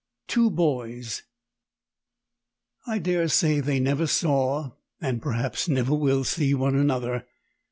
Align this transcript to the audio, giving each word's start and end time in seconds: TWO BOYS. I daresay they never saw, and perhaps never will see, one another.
TWO 0.25 0.49
BOYS. 0.49 1.21
I 2.87 2.97
daresay 2.97 3.59
they 3.59 3.79
never 3.79 4.07
saw, 4.07 4.71
and 4.99 5.21
perhaps 5.21 5.67
never 5.69 5.93
will 5.93 6.23
see, 6.23 6.55
one 6.55 6.73
another. 6.75 7.27